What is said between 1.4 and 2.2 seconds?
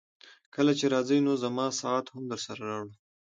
زما ساعت